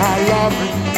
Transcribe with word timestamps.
I 0.00 0.28
love 0.28 0.94
it. 0.94 0.97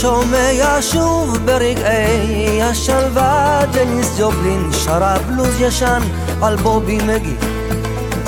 שומע 0.00 0.80
שוב 0.80 1.38
ברגעי 1.44 2.62
השלווה 2.62 3.60
ג'ניס 3.72 4.18
ג'ופלין 4.18 4.70
שרה 4.84 5.16
בלוז 5.18 5.60
ישן 5.60 6.02
על 6.42 6.56
בובי 6.56 6.98
מגי 6.98 7.34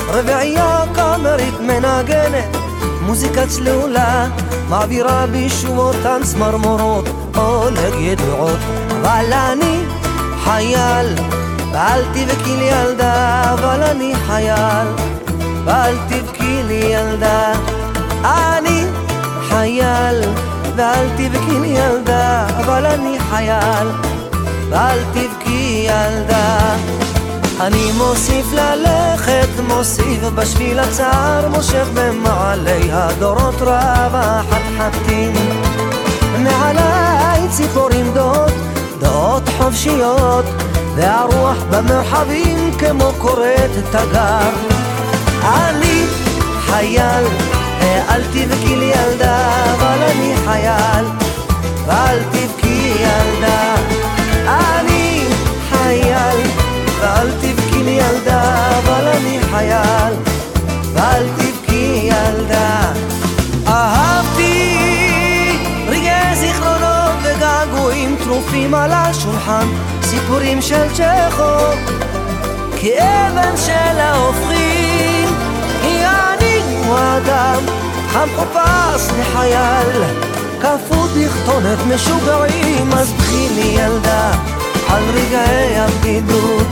רביעייה 0.08 0.84
קאמרית 0.94 1.60
מנגנת 1.60 2.56
מוזיקה 3.02 3.46
צלולה 3.46 4.28
מעבירה 4.68 5.26
בשומותן 5.32 6.20
צמרמורות 6.24 7.08
עונג 7.34 7.94
ידועות. 7.98 8.58
אבל 8.90 9.32
אני 9.32 9.80
חייל 10.44 11.06
ואל 11.72 12.02
תבכי 12.04 12.56
לי 12.56 12.64
ילדה 12.64 13.42
אבל 13.54 13.82
אני 13.82 14.14
חייל 14.26 14.86
ואל 15.64 15.94
תבכי 16.08 16.62
לי 16.62 16.74
ילדה. 16.74 17.52
אני 18.24 18.84
חייל 19.48 20.22
ואל 20.76 21.08
תבכי 21.16 21.66
ילדה, 21.66 22.46
אבל 22.48 22.86
אני 22.86 23.18
חייל, 23.30 23.88
ואל 24.70 24.98
תבכי 25.12 25.86
ילדה. 25.88 26.76
אני 27.60 27.92
מוסיף 27.92 28.52
ללכת, 28.52 29.48
מוסיף 29.68 30.22
בשביל 30.34 30.78
הצער, 30.78 31.48
מושך 31.48 31.86
במעלי 31.94 32.92
הדורות 32.92 33.54
רב 33.60 34.12
החתחתים. 34.14 35.32
מעליי 36.38 37.48
ציפורים 37.50 38.12
דעות, 38.14 38.52
דעות 39.00 39.42
חופשיות, 39.58 40.44
והרוח 40.94 41.56
במרחבים 41.70 42.70
כמו 42.78 43.12
קוראת 43.18 43.70
תגר. 43.90 44.50
אני 45.42 46.04
חייל 46.66 47.24
אל 48.08 48.22
תבכי 48.22 48.76
לי 48.76 48.84
ילדה, 48.84 49.64
אבל 49.74 50.02
אני 50.02 50.34
חייל, 50.44 51.04
ואל 51.86 52.18
תבכי 52.30 52.92
ילדה. 53.00 53.74
אני 54.48 55.24
חייל, 55.70 56.40
ואל 57.00 57.30
תבכי 57.30 57.82
לי 57.82 57.90
ילדה, 57.90 58.68
אבל 58.78 59.06
אני 59.08 59.38
חייל, 59.50 60.14
ואל 60.92 61.26
תבכי 61.36 62.10
ילדה. 62.10 62.92
אהבתי 63.66 64.78
רגעי 65.88 66.36
זיכרונות 66.36 67.14
וגעגועים 67.22 68.16
טרופים 68.24 68.74
על 68.74 68.92
השולחן, 68.92 69.66
סיפורים 70.02 70.62
של 70.62 70.88
צ'כו, 70.94 71.76
כאבן 72.80 73.56
של 73.56 73.98
ההופכים, 73.98 74.65
הוא 76.86 76.96
האדם. 76.96 77.62
המחופש 78.12 79.12
לחייל, 79.20 80.02
כפות 80.60 81.10
בכתונת 81.10 81.78
משוגעים, 81.94 82.92
אז 82.92 83.12
בכי 83.12 83.48
לי 83.54 83.80
ילדה 83.80 84.30
על 84.88 85.02
רגעי 85.14 85.78
הבדידות, 85.78 86.66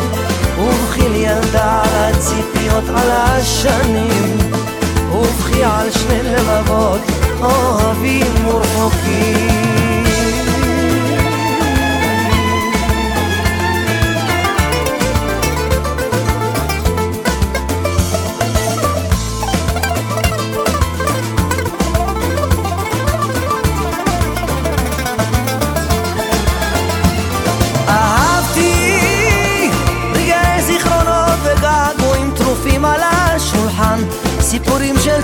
ובכי 0.58 1.08
לי 1.08 1.18
ילדה 1.18 1.82
על 1.82 2.12
הציפיות 2.14 2.84
על 2.88 3.10
השנים, 3.10 4.36
ובכי 5.12 5.64
על 5.64 5.90
שני 5.90 6.22
לבבות, 6.22 7.00
אוי 7.40 8.22
רחוקים 8.46 9.83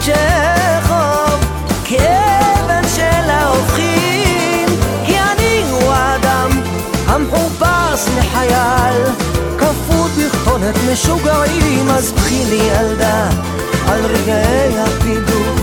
צ'כוב, 0.00 1.40
כאבן 1.84 2.82
של 2.96 3.30
ההופכים, 3.30 4.68
כי 5.06 5.14
אני 5.18 5.62
הוא 5.70 5.92
האדם 5.92 6.50
המחופש 7.06 8.08
לחייל, 8.18 9.02
כפות 9.58 10.10
בכתונת 10.10 10.74
משוגעים, 10.92 11.90
אז 11.90 12.12
בכי 12.12 12.44
לי 12.50 12.62
ילדה 12.62 13.28
על 13.88 14.06
רגעי 14.06 14.78
הפידור, 14.78 15.54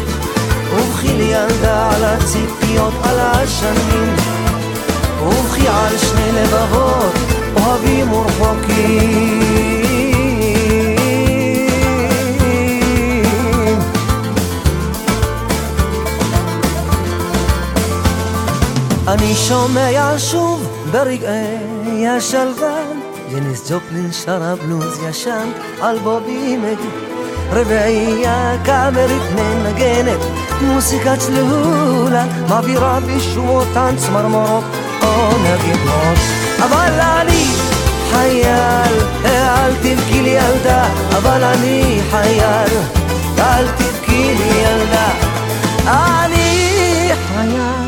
ובכי 0.74 1.14
לי 1.14 1.24
ילדה 1.24 1.90
על 1.96 2.04
הציפיות, 2.04 2.94
על 3.04 3.20
השנים, 3.20 4.16
ובכי 5.24 5.68
על 5.68 5.98
שני 5.98 6.32
לבבות 6.32 7.14
אוהבים 7.56 8.14
ורחוקים. 8.14 9.87
אני 19.08 19.36
שומע 19.36 20.16
שוב 20.18 20.68
ברגעי 20.92 22.08
השלווה 22.08 22.76
ג'ניס 23.32 23.72
ג'ופלין 23.72 24.12
שרה 24.12 24.56
בלוז 24.56 25.00
ישן 25.10 25.50
על 25.82 26.00
בובי 26.00 26.58
מגי. 26.58 26.90
רביעייה 27.52 28.54
קאמרית 28.66 29.22
מנגנת 29.36 30.20
מוסיקה 30.62 31.18
צלולה 31.18 32.26
מעבירה 32.50 33.00
בשמותן 33.00 33.96
צמרמורות 33.98 34.64
או 35.02 35.30
נגידות 35.38 36.18
אבל 36.60 37.00
אני 37.00 37.46
חייל, 38.12 38.94
אל 39.26 39.74
תבכי 39.76 40.22
לי 40.22 40.30
ילדה 40.30 40.88
אבל 41.18 41.44
אני 41.44 42.00
חייל, 42.12 42.78
אל 43.40 43.68
תבכי 43.68 44.36
לי 44.36 44.62
ילדה. 44.62 45.10
אני 45.86 47.12
חייל 47.28 47.87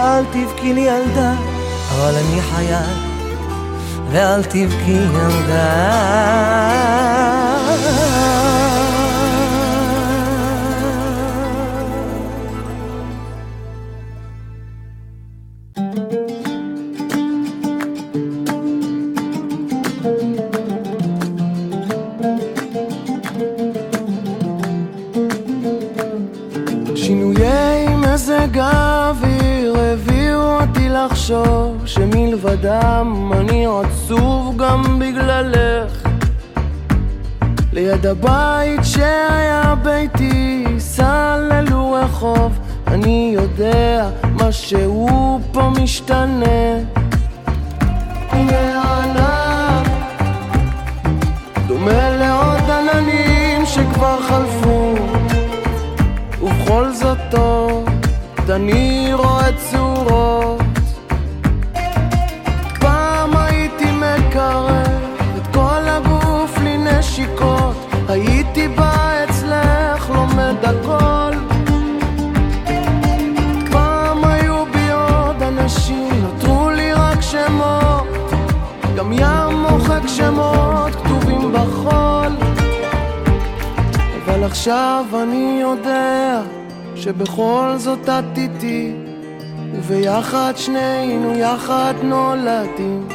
ואל 0.00 0.24
תבכי 0.24 0.72
לי 0.72 0.80
ילדה, 0.80 1.32
אבל 1.92 2.14
אני 2.16 2.40
חייל, 2.40 2.90
ואל 4.10 4.42
תבכי 4.42 4.98
ילדה. 5.14 6.00
לחשוב 31.30 31.86
שמלבדם 31.86 33.32
אני 33.32 33.66
עצוב 33.66 34.56
גם 34.56 34.98
בגללך. 34.98 36.08
ליד 37.72 38.06
הבית 38.06 38.80
שהיה 38.82 39.74
ביתי 39.82 40.64
סללו 40.78 41.92
רחוב 41.92 42.58
אני 42.86 43.30
יודע 43.34 44.08
משהו 44.34 45.40
פה 45.52 45.70
משתנה. 45.82 46.78
הנה 48.30 49.04
דומה 51.66 52.10
לעוד 52.16 52.70
עננים 52.70 53.66
שכבר 53.66 54.20
חלפו. 54.22 54.94
ובכל 56.42 56.92
זאת 56.92 57.18
טוב 57.30 57.88
אני 58.50 59.10
רואה 59.14 59.48
צורות 59.70 60.59
עכשיו 84.50 85.04
אני 85.22 85.58
יודע 85.60 86.42
שבכל 86.96 87.74
זאת 87.76 88.08
את 88.08 88.38
איתי 88.38 88.92
וביחד 89.72 90.52
שנינו 90.56 91.38
יחד 91.38 91.94
נולדים. 92.02 93.08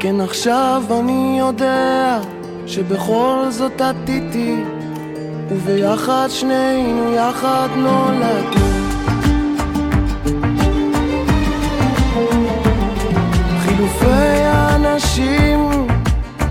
כן 0.00 0.20
עכשיו 0.20 0.82
אני 1.00 1.36
יודע 1.38 2.20
שבכל 2.66 3.46
זאת 3.50 3.82
את 3.82 4.08
איתי 4.08 4.56
וביחד 5.48 6.28
שנינו 6.30 7.12
יחד 7.12 7.68
נולדים 7.76 8.63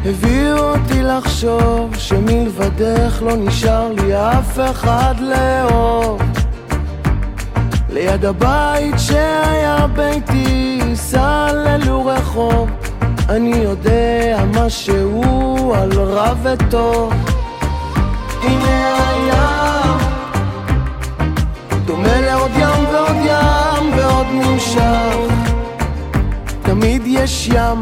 הביאו 0.05 0.57
אותי 0.57 1.03
לחשוב 1.03 1.95
שמלבדך 1.97 3.21
לא 3.21 3.35
נשאר 3.35 3.93
לי 3.93 4.15
אף 4.15 4.59
אחד 4.71 5.15
לאהוב 5.19 6.21
ליד 7.89 8.25
הבית 8.25 8.95
שהיה 8.97 9.87
ביתי 9.87 10.79
סללו 10.95 12.05
רחוב. 12.05 12.69
אני 13.29 13.55
יודע 13.55 14.43
משהו 14.53 15.73
על 15.77 15.91
רע 15.91 16.33
וטוב 16.43 17.13
הנה 18.41 18.97
הים 19.09 19.99
דומה 21.85 22.21
לעוד 22.21 22.51
ים 22.55 22.85
ועוד 22.91 23.15
ים 23.25 23.97
ועוד 23.97 24.27
נמשך. 24.33 25.15
תמיד 26.63 27.01
יש 27.05 27.49
ים, 27.53 27.81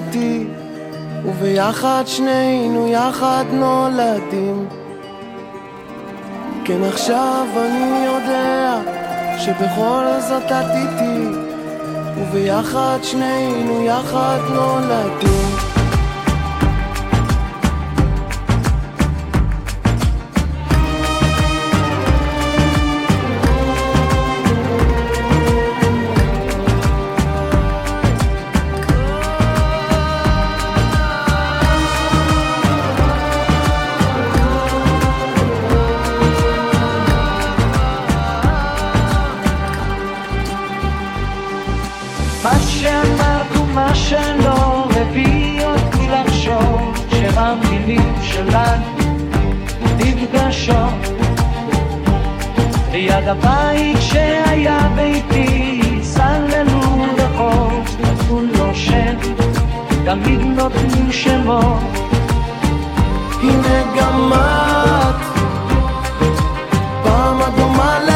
איתי 0.11 0.45
וביחד 1.25 2.03
שנינו 2.05 2.87
יחד 2.87 3.45
נולדים. 3.53 4.67
כן 6.65 6.83
עכשיו 6.83 7.47
אני 7.55 8.05
יודע 8.05 8.81
שבכל 9.37 10.05
זאת 10.19 10.45
את 10.45 10.65
איתי 10.75 11.37
וביחד 12.17 12.97
שנינו 13.03 13.85
יחד 13.85 14.39
נולדים 14.53 15.50
מגרשו 50.33 50.73
ליד 52.91 53.27
הבית 53.27 53.97
שהיה 54.01 54.79
ביתי 54.95 55.81
סללו 56.03 57.05
רחוב 57.17 57.97
כולו 58.29 58.75
שם 58.75 59.15
תמיד 60.05 60.41
נותנים 60.41 61.11
שמות. 61.11 61.81
הנה 63.41 63.83
גם 63.97 64.33
את 64.33 65.15
פעם 67.03 67.41
אדומה 67.41 67.99
ל... 67.99 68.10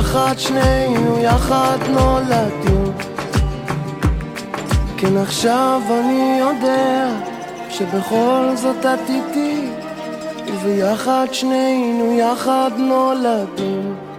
וביחד 0.00 0.38
שנינו 0.38 1.18
יחד 1.18 1.78
נולדנו. 1.88 2.92
כן 4.96 5.16
עכשיו 5.16 5.82
אני 5.90 6.38
יודע 6.40 7.08
שבכל 7.70 8.50
זאת 8.54 8.86
את 8.86 9.10
איתי, 9.10 9.68
וביחד 10.46 11.26
שנינו 11.32 12.12
יחד 12.12 12.70
נולדנו. 12.76 14.09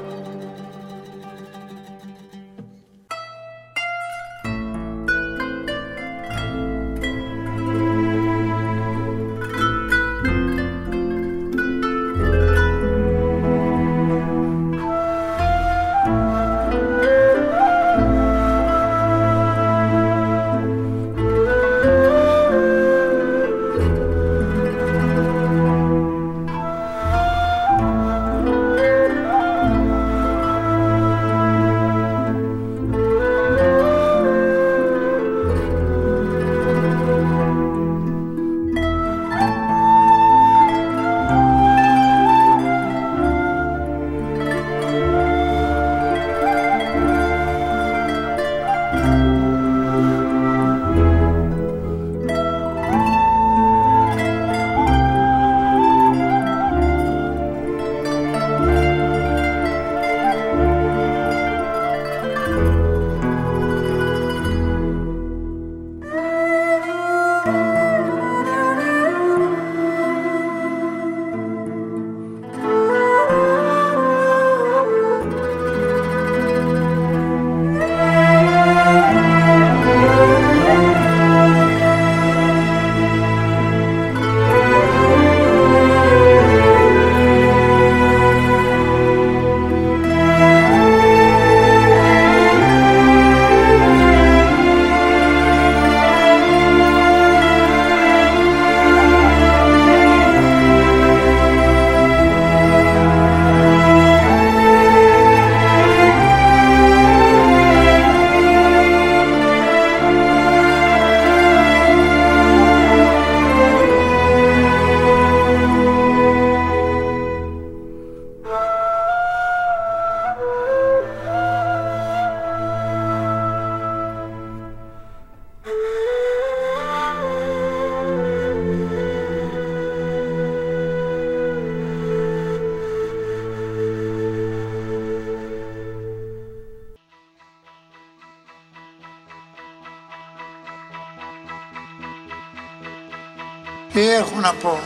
Τι 143.94 144.10
έχω 144.10 144.40
να 144.42 144.54
πω. 144.54 144.80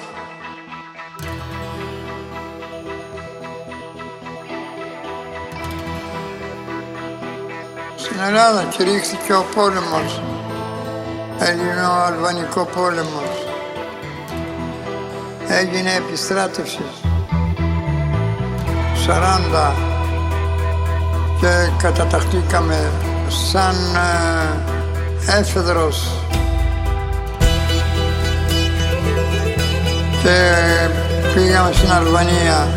Στην 7.95 8.19
Ελλάδα 8.19 8.63
κηρύχθηκε 8.63 9.33
ο 9.33 9.45
πόλεμος, 9.55 10.21
Ελληνο-Αλβανικό 11.39 12.65
πόλεμος. 12.65 13.45
Έγινε 15.47 15.93
επιστράτευσης 15.93 17.01
40 19.07 19.73
και 21.39 21.71
καταταχτήκαμε 21.77 22.91
σαν 23.27 23.75
ε, 25.27 25.39
έφεδρος 25.39 26.24
και 30.25 30.89
πήγαμε 31.33 31.71
στην 31.73 31.91
Αλβανία. 31.91 32.67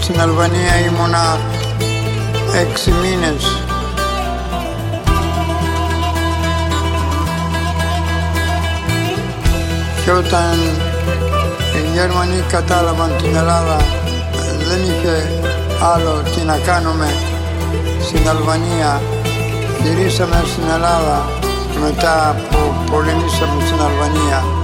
Στην 0.00 0.20
Αλβανία 0.20 0.78
ήμουνα 0.86 1.38
έξι 2.60 2.90
μήνες. 2.90 3.44
Και 10.04 10.10
όταν 10.10 10.58
οι 11.74 11.92
Γερμανοί 11.94 12.44
κατάλαβαν 12.48 13.10
την 13.22 13.36
Ελλάδα 13.36 13.76
δεν 14.68 14.80
είχε 14.82 15.30
άλλο 15.94 16.22
τι 16.34 16.40
να 16.44 16.56
κάνουμε 16.56 17.14
στην 18.02 18.28
Αλβανία. 18.28 19.02
Γυρίσαμε 19.82 20.42
στην 20.46 20.64
Ελλάδα 20.74 21.28
μετά 21.80 22.36
που 22.50 22.90
πολεμήσαμε 22.90 23.64
στην 23.66 23.80
Αλβανία. 23.80 24.61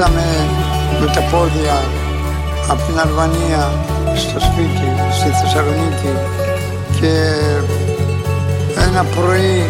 Ήρθαμε 0.00 0.48
με 1.00 1.06
τα 1.06 1.20
πόδια 1.20 1.76
από 2.68 2.82
την 2.86 2.98
Αλβανία 3.00 3.72
στο 4.16 4.40
σπίτι, 4.40 4.88
στη 5.12 5.28
Θεσσαλονίκη 5.28 6.12
και 7.00 7.12
ένα 8.86 9.04
πρωί 9.04 9.68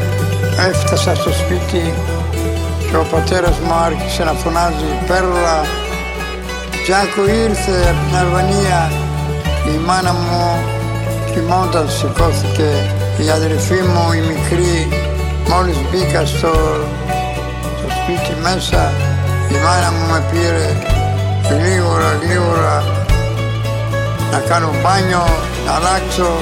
έφτασα 0.69 1.15
στο 1.15 1.31
σπίτι 1.33 1.95
και 2.91 2.97
ο 2.97 3.07
πατέρας 3.11 3.59
μου 3.59 3.73
άρχισε 3.73 4.25
να 4.25 4.33
φωνάζει 4.33 4.91
«Πέρλα, 5.07 5.59
Τζάκο 6.83 7.23
ήρθε 7.47 7.77
από 7.91 8.01
την 8.07 8.17
Αλβανία». 8.23 8.91
Η 9.75 9.79
μάνα 9.87 10.13
μου 10.13 10.43
κοιμώντας 11.33 11.93
σηκώθηκε, 11.99 12.71
η 13.25 13.31
αδερφή 13.31 13.81
μου 13.93 14.13
η 14.13 14.21
μικρή 14.31 14.89
μόλις 15.49 15.77
μπήκα 15.91 16.27
στο, 16.27 16.53
στο 17.79 17.89
σπίτι 17.99 18.33
μέσα 18.43 19.10
di 19.51 19.59
mala 19.59 19.91
mapire, 19.91 20.79
Ligura, 21.51 22.15
Ligura, 22.23 22.83
Naccano 24.31 24.71
Bagno, 24.81 25.27
Nalazzo, 25.65 26.39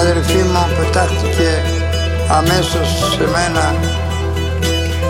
αδερφή 0.00 0.42
μου 0.52 0.64
πετάχτηκε 0.78 1.50
αμέσως 2.38 2.88
σε 3.14 3.26
μένα 3.34 3.74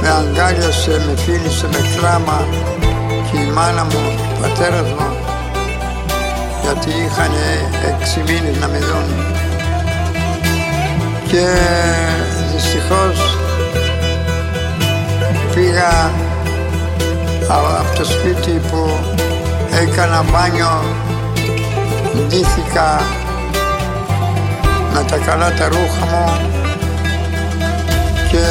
με 0.00 0.08
αγκάλιασε, 0.08 0.90
με 1.06 1.14
φίλησε 1.22 1.66
με 1.72 1.80
κλάμα 1.96 2.46
και 3.30 3.38
η 3.38 3.50
μάνα 3.50 3.84
μου, 3.84 4.02
ο 4.36 4.40
πατέρας 4.40 4.88
μου 4.88 5.08
γιατί 6.62 6.88
είχαν 6.88 7.32
έξι 7.90 8.18
μήνες 8.26 8.56
να 8.60 8.68
με 8.68 8.78
δουν. 8.78 9.08
Και 11.28 11.46
δυστυχώς 12.52 13.38
πήγα 15.54 16.10
από 17.48 17.96
το 17.98 18.04
σπίτι 18.04 18.60
που 18.70 18.98
έκανα 19.82 20.24
μπάνιο 20.30 20.82
ντύθηκα 22.26 23.19
με 24.92 25.04
τα 25.10 25.16
καλά 25.16 25.52
τα 25.52 25.68
ρούχα 25.68 26.04
μου. 26.10 26.50
Και 28.30 28.44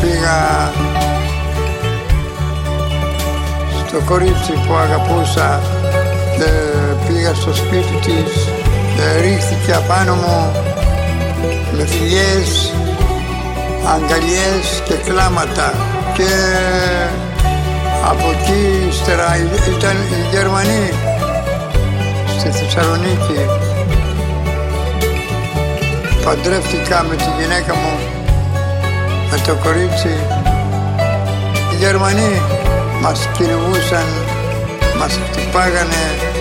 πήγα 0.00 0.72
στο 3.86 4.00
κορίτσι 4.04 4.52
που 4.66 4.74
αγαπούσα 4.74 5.60
και 6.36 6.50
πήγα 7.06 7.34
στο 7.34 7.54
σπίτι 7.54 7.96
της 8.04 8.48
και 8.96 9.20
ρίχθηκε 9.20 9.72
απάνω 9.72 10.14
μου 10.14 10.52
με 11.76 11.86
φιλιές, 11.86 12.74
αγκαλιές 13.94 14.82
και 14.84 14.94
κλάματα. 14.94 15.74
Και 16.14 16.32
από 18.10 18.30
εκεί 18.30 18.88
ύστερα 18.88 19.36
ήταν 19.76 19.96
οι 19.96 20.36
Γερμανοί 20.36 20.92
στη 22.38 22.50
Θεσσαλονίκη 22.50 23.61
παντρεύτηκα 26.24 27.02
με 27.02 27.16
τη 27.16 27.24
γυναίκα 27.38 27.74
μου 27.74 27.94
με 29.30 29.38
το 29.46 29.54
κορίτσι. 29.64 30.14
Οι 31.72 31.76
Γερμανοί 31.76 32.40
μας 33.02 33.28
κυνηγούσαν 33.36 34.06
μας 34.98 35.18
χτυπάγανε 35.30 36.31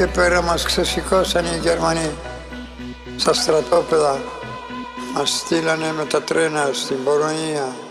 και 0.00 0.06
πέρα 0.06 0.42
μας 0.42 0.62
ξεσηκώσαν 0.62 1.44
οι 1.44 1.58
Γερμανοί 1.62 2.10
στα 3.16 3.32
στρατόπεδα. 3.32 4.18
Μας 5.14 5.30
στείλανε 5.30 5.92
με 5.96 6.04
τα 6.04 6.22
τρένα 6.22 6.70
στην 6.72 7.04
Πορονία. 7.04 7.89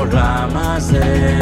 בעולם 0.00 0.50
הזה. 0.54 1.38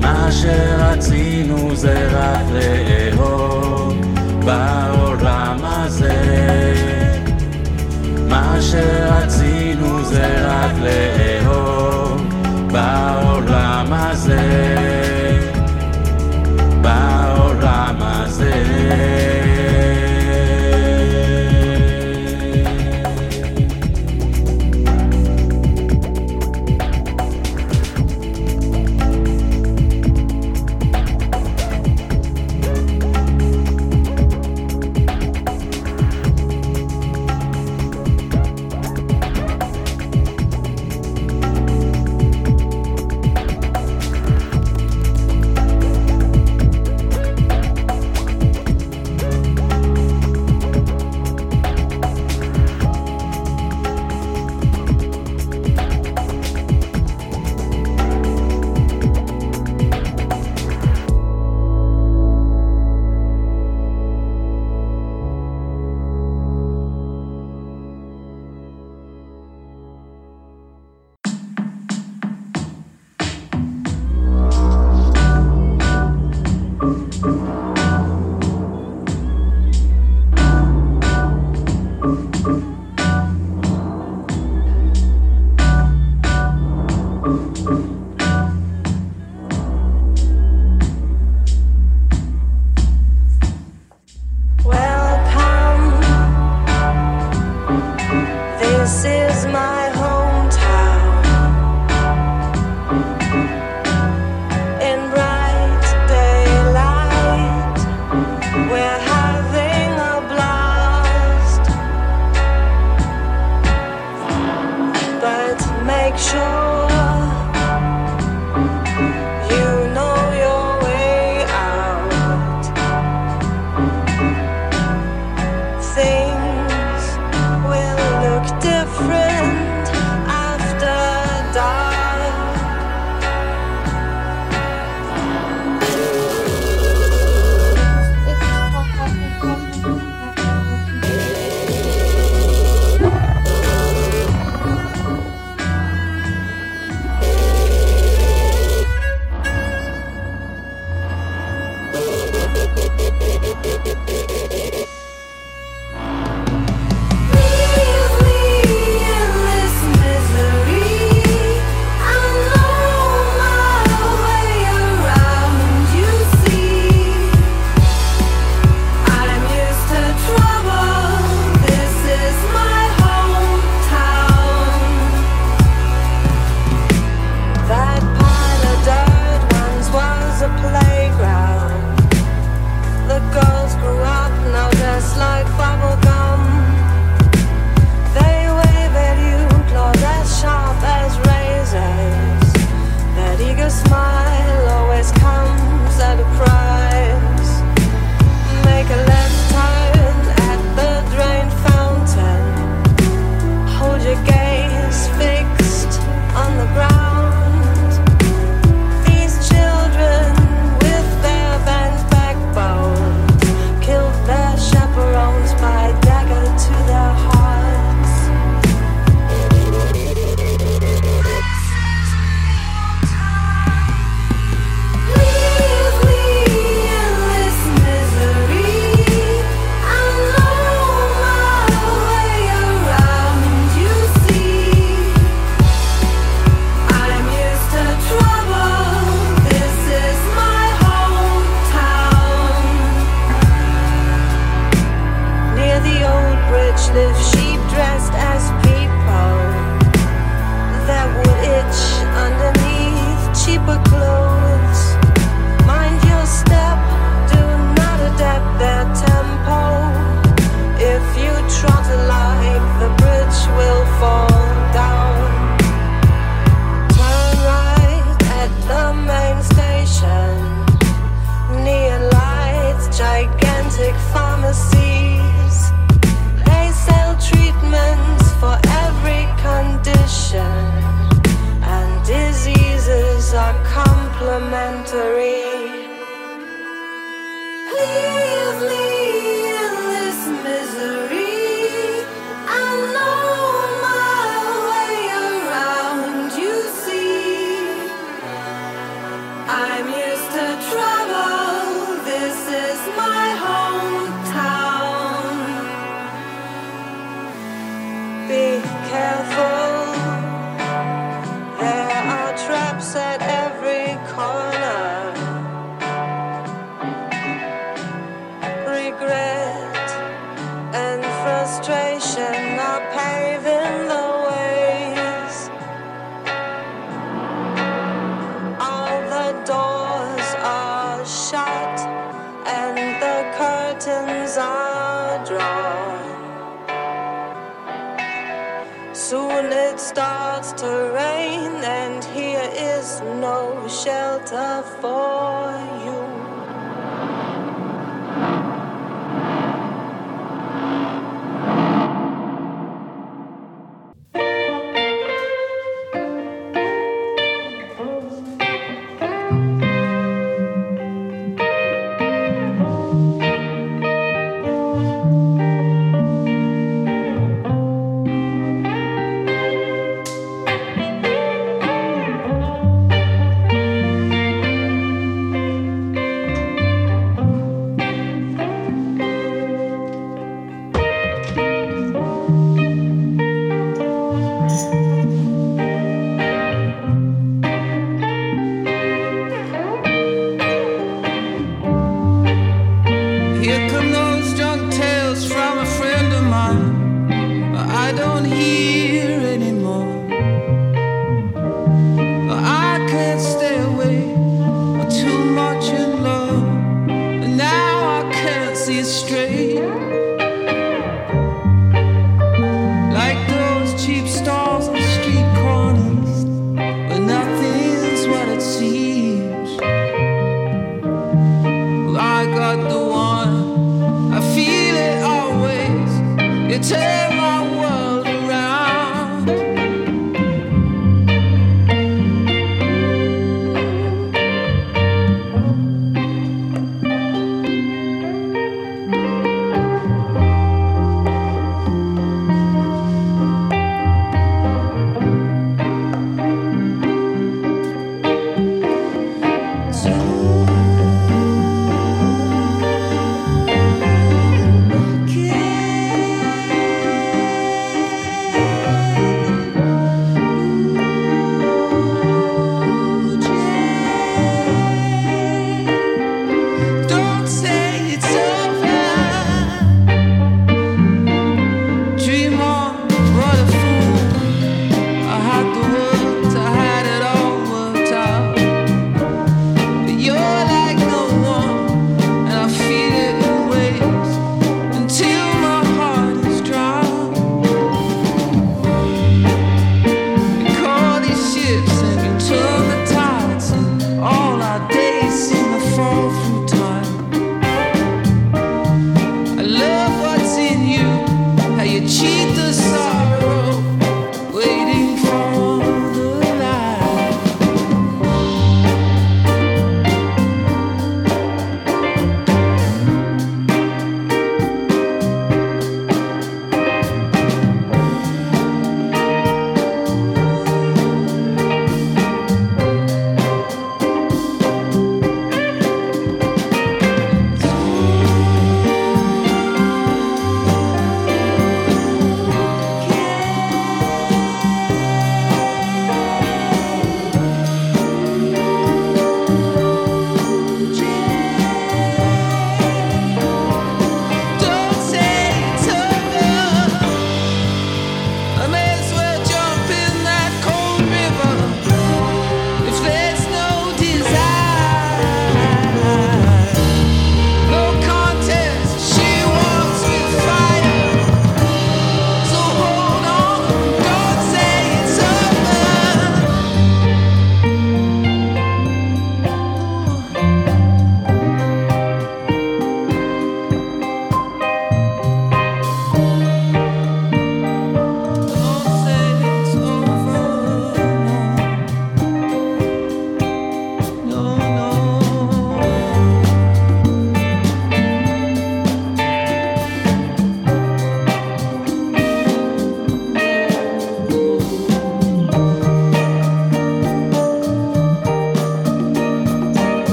מה 0.00 0.28
שרצינו 0.32 1.76
זה 1.76 2.08
רק 2.12 2.44
לאהוב 2.52 3.94
בעולם 4.44 5.56
הזה. 5.62 6.74
מה 8.28 8.56
שרצינו 8.60 10.04
זה 10.04 10.46
רק 10.48 10.72
לאהוב 10.82 12.22
בעולם 12.72 13.86
הזה. 13.90 14.99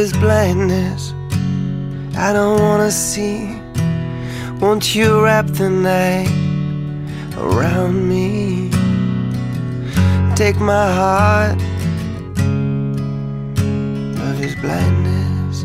Love 0.00 0.06
is 0.06 0.16
blindness. 0.16 1.12
I 2.16 2.32
don't 2.32 2.58
wanna 2.58 2.90
see. 2.90 3.54
Won't 4.58 4.94
you 4.94 5.22
wrap 5.22 5.44
the 5.44 5.68
night 5.68 6.32
around 7.36 8.08
me? 8.08 8.70
take 10.34 10.58
my 10.58 10.86
heart. 11.00 11.58
Love 14.20 14.40
is 14.40 14.54
blindness. 14.64 15.64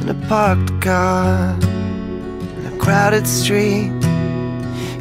In 0.00 0.08
a 0.08 0.18
parked 0.26 0.72
car, 0.80 1.54
in 2.56 2.64
a 2.72 2.76
crowded 2.78 3.26
street, 3.26 3.92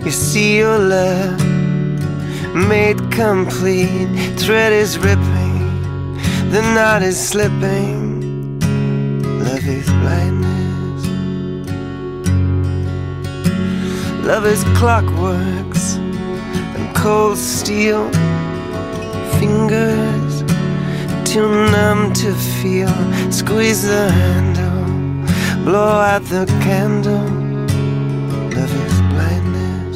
you 0.04 0.12
see 0.12 0.58
your 0.58 0.78
love 0.78 1.40
made 2.54 3.00
complete. 3.12 4.10
Thread 4.38 4.74
is 4.74 4.98
ripping, 4.98 5.37
the 6.52 6.62
night 6.62 7.02
is 7.02 7.20
slipping. 7.20 8.60
Love 9.40 9.68
is 9.68 9.86
blindness. 10.02 11.06
Love 14.26 14.46
is 14.46 14.64
clockworks 14.80 15.98
and 16.78 16.96
cold 16.96 17.38
steel. 17.38 18.10
Fingers 19.40 20.44
too 21.26 21.50
numb 21.72 22.14
to 22.14 22.34
feel. 22.62 22.94
Squeeze 23.32 23.84
the 23.84 24.10
handle, 24.10 24.86
blow 25.66 26.00
out 26.12 26.24
the 26.24 26.46
candle. 26.64 27.28
Love 28.56 28.74
is 28.86 28.98
blindness. 29.12 29.96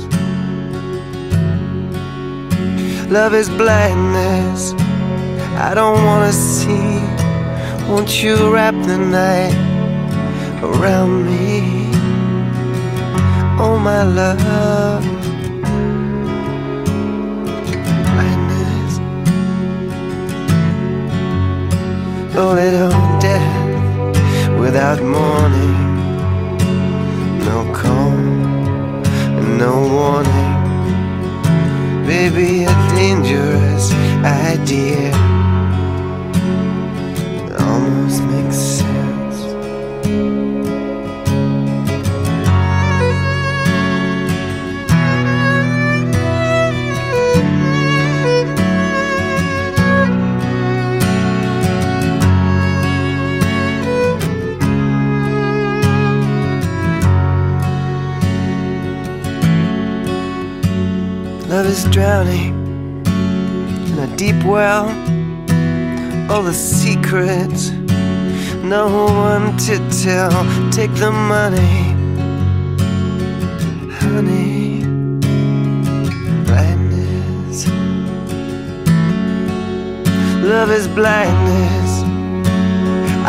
Love 3.10 3.34
is 3.34 3.50
blindness. 3.50 4.74
I 5.64 5.76
don't 5.76 6.04
wanna 6.04 6.34
see. 6.34 7.00
Won't 7.88 8.24
you 8.24 8.52
wrap 8.52 8.74
the 8.74 8.98
night 8.98 9.54
around 10.64 11.28
me? 11.28 11.86
Oh, 13.60 13.78
my 13.78 14.02
love. 14.02 15.04
Blindness. 18.10 18.94
Oh, 22.36 22.54
little 22.56 22.98
death 23.20 24.60
without 24.60 25.00
mourning. 25.04 25.78
No 27.46 27.58
and 29.38 29.60
no 29.60 29.74
warning. 29.96 30.50
Baby, 32.08 32.64
a 32.64 32.74
dangerous 32.96 33.94
idea 34.26 35.41
almost 37.72 38.22
makes 38.24 38.58
sense. 38.58 39.38
Love 61.48 61.66
is 61.68 61.86
drowning 61.86 62.54
in 63.88 64.00
a 64.00 64.18
deep 64.18 64.44
well 64.44 64.90
all 66.32 66.44
the 66.44 66.54
secrets, 66.54 67.72
no 68.64 68.88
one 68.88 69.58
to 69.58 69.76
tell. 70.04 70.32
Take 70.72 70.94
the 70.96 71.12
money, 71.12 71.82
honey, 74.00 74.86
blindness. 76.46 77.68
Love 80.52 80.72
is 80.72 80.88
blindness. 80.88 81.92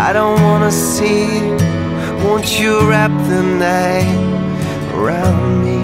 I 0.07 0.13
don't 0.13 0.41
wanna 0.41 0.71
see. 0.71 1.27
Won't 2.25 2.61
you 2.61 2.89
wrap 2.89 3.11
the 3.29 3.43
night 3.43 4.21
around 4.95 5.65
me? 5.65 5.81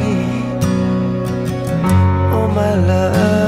Oh, 2.32 2.46
my 2.54 2.74
love. 2.74 3.47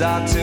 start 0.00 0.26
to 0.26 0.39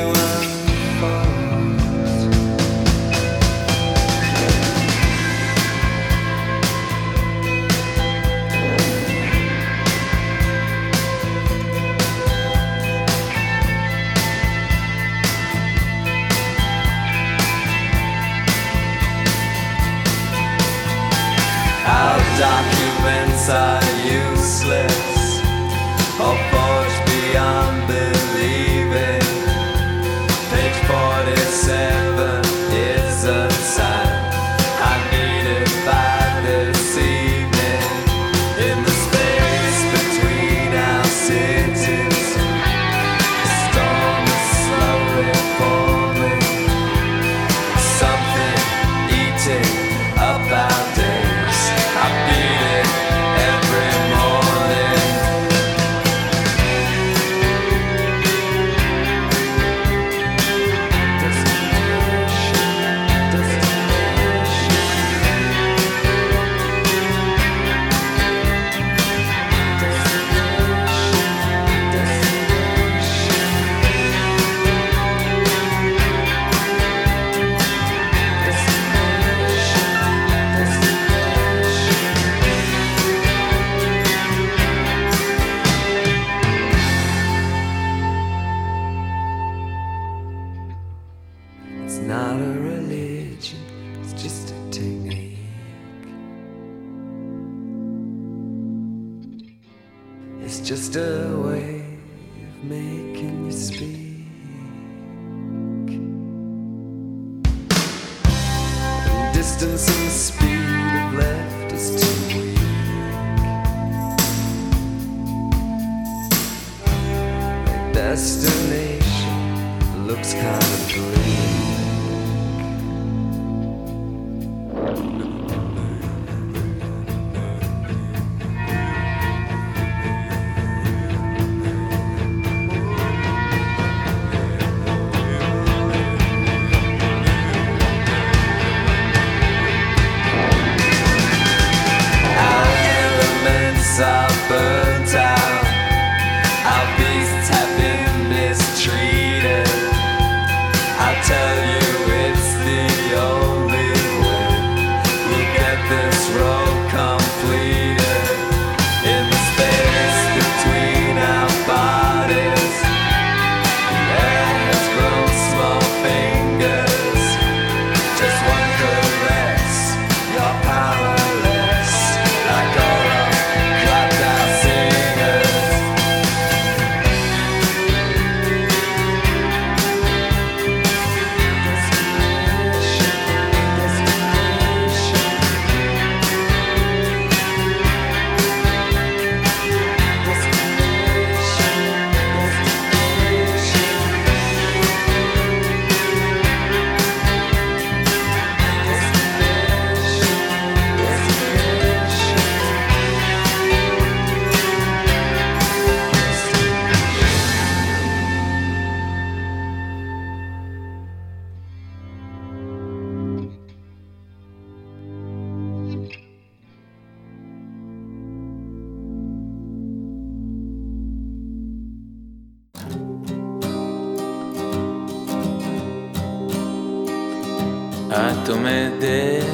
את 228.47 228.51
עומדת 228.51 229.45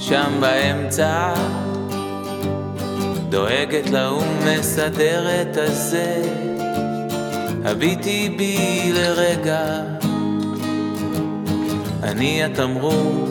שם 0.00 0.38
באמצע, 0.40 1.34
דואגת 3.28 3.90
ומסדרת 3.90 5.56
הזה, 5.56 6.22
הביטי 7.64 8.34
בי 8.38 8.92
לרגע, 8.94 9.62
אני 12.02 12.44
התמרור 12.44 13.28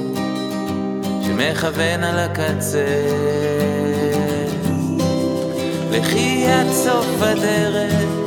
שמכוון 1.22 2.04
על 2.04 2.20
הקצה. 2.20 2.86
לכי 5.92 6.46
עד 6.48 6.72
סוף 6.72 7.22
הדרך. 7.22 8.20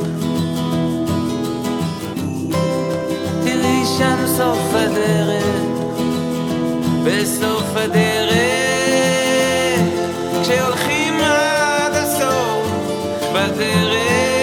שם 3.97 4.25
סוף 4.37 4.73
הדרך. 4.73 5.62
בסוף 7.03 7.75
הדרך, 7.75 8.33
כשהולכים 10.43 11.13
עד 11.21 11.93
הסוף 11.93 12.67
בדרך. 13.33 14.42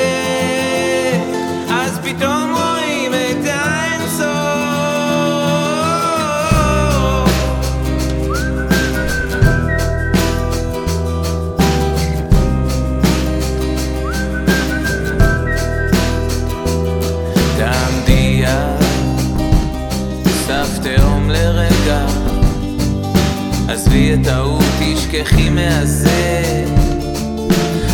תעשי 24.10 24.22
את 24.22 24.26
ההוא, 24.26 24.62
תשכחי 24.78 25.50
מהזה. 25.50 26.64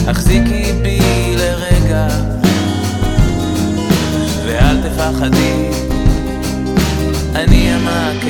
החזיקי 0.06 0.72
בי 0.82 1.00
לרגע, 1.36 2.08
ואל 4.46 4.76
תפחדי, 4.82 5.70
אני 7.34 7.70
המעקה 7.72 8.28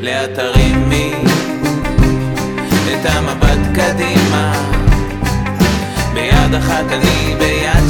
לאט 0.00 0.30
תרימי 0.34 1.12
את 2.92 3.06
המבט 3.06 3.58
קדימה. 3.74 4.52
ביד 6.14 6.54
אחת 6.54 6.84
אני, 6.92 7.34
ביד 7.38 7.89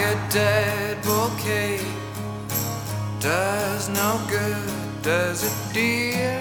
a 0.00 0.28
dead 0.30 1.02
bouquet. 1.02 1.80
Does 3.20 3.88
no 3.88 4.20
good, 4.28 5.02
does 5.02 5.42
it, 5.44 5.74
dear? 5.74 6.37